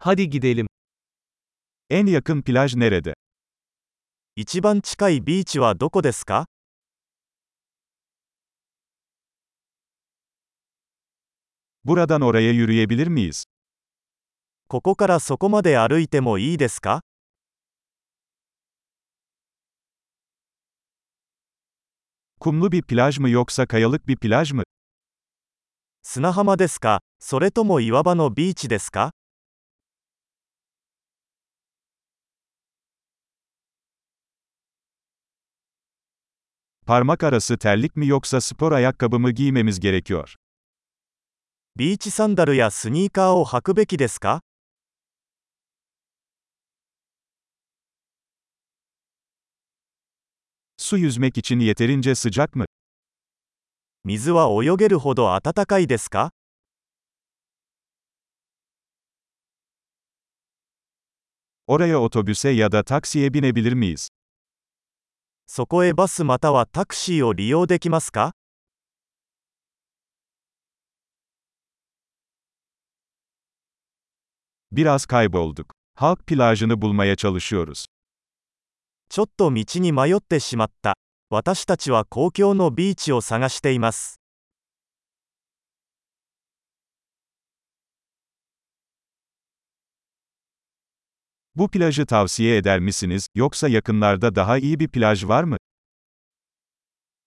[0.00, 0.66] Hadi gidelim.
[1.90, 3.14] En yakın plaj nerede?
[4.36, 6.46] 一番近いビーチはどこですか
[11.84, 13.44] Buradan oraya yürüyebilir miyiz?
[14.68, 17.00] ここからそこまで歩いてもいいですか
[22.40, 24.62] Kumlu bir plaj mı yoksa kayalık bir plaj mı?
[26.02, 29.17] 砂浜ですかそれとも岩場のビーチですか
[36.87, 40.35] Parmak arası terlik mi yoksa spor ayakkabı mı giymemiz gerekiyor?
[41.75, 44.41] ビーチサンダルやスニーカーを履くべきですか
[50.77, 52.65] Su yüzmek için yeterince sıcak mı?
[54.03, 56.31] 水は泳げるほど暖かいですか
[61.67, 64.09] Oraya otobüse ya da taksiye binebilir miyiz?
[65.50, 68.32] そこへバスまたはタクシーを利用できますか
[74.70, 75.72] ？Biraz kaybolduk.
[75.96, 77.86] Halk plajını bulmaya çalışıyoruz.
[79.08, 80.98] ちょっと道に迷ってしまった。
[81.30, 84.20] 私たちは公共のビーチを探しています。
[91.57, 95.57] Bu plajı tavsiye eder misiniz, yoksa yakınlarda daha iyi bir plaj var mı?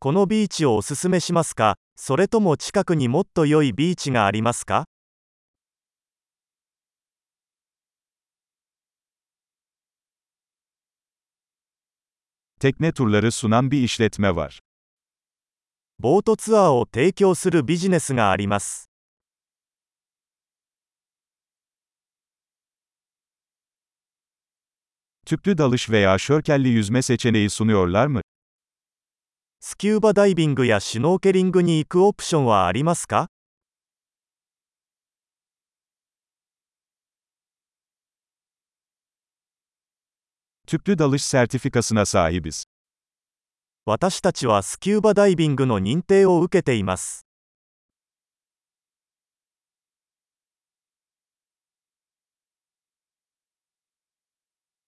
[0.00, 4.84] このビーチをおすすめしますかそれとも近くにもっと良いビーチがありますか
[12.60, 14.58] Tekne turları sunan bir işletme var.
[16.00, 18.88] ボートツアーを提供するビジネスがあります。
[25.32, 28.20] Tüplü dalış veya şörkelli yüzme seçeneği sunuyorlar mı?
[29.60, 33.28] スキューバダイビングやシュノーケリングに行くオプションはありますか
[40.66, 42.64] Tüplü dalış sertifikasına sahibiz.
[43.86, 47.26] 私たちはスキューバダイビングの認定を受けています。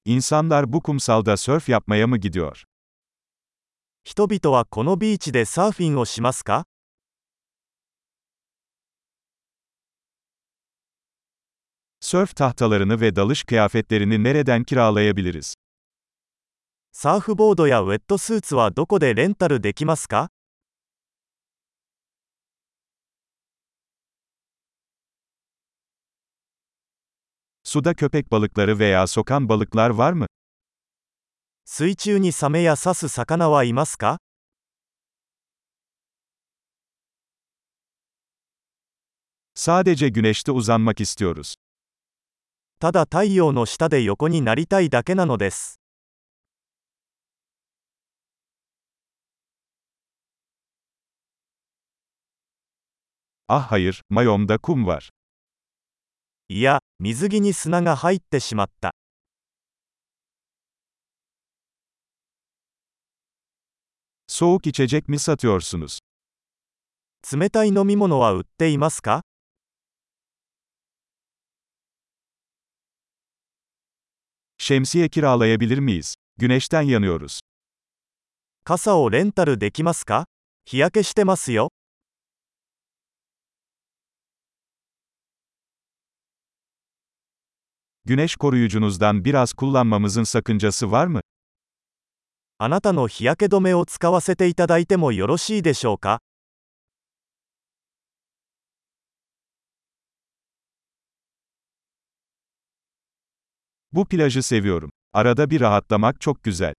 [0.04, 2.64] İnsanlar bu kumsalda sörf yapmaya mı gidiyor?
[4.04, 6.64] 人々はこのビーチでサーフィンをしますか
[12.00, 15.54] Sörf tahtalarını ve dalış kıyafetlerini nereden kiralayabiliriz?
[16.92, 20.30] サーフボードやウェットスーツはどこでレンタルできますか
[27.74, 30.26] Suda köpek balıkları veya sokan balıklar var mı?
[31.64, 34.18] 水中にサメや刺す魚はいますか
[39.54, 41.54] Sadece güneşte uzanmak istiyoruz.
[42.80, 45.80] ただ太陽の下で横になりたいだけなのです。
[53.48, 55.10] Ah hayır, mayomda kum var.
[56.47, 58.93] いや、水着に砂が入ってしまった。
[64.27, 65.97] Soğuk içecek mi satıyorsunuz?
[67.33, 69.23] 冷たい飲み物は売っていますか
[74.59, 76.13] Şemsiye kiralayabilir miyiz?
[76.37, 77.39] Güneşten yanıyoruz.
[78.63, 80.25] 傘をレンタルできますか
[80.65, 81.69] 日焼けしてますよ。
[88.10, 91.20] Güneş koruyucunuzdan biraz kullanmamızın sakıncası var mı?
[92.58, 96.20] あなたの日焼け止めを使わせていただいてもよろしいでしょうか
[103.92, 104.90] Bu plajı seviyorum.
[105.12, 106.74] Arada bir rahatlamak çok güzel.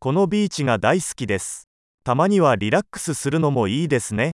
[0.00, 1.68] このビーチが大好きです。
[2.04, 4.32] たまにはリラックスするのもいいですね。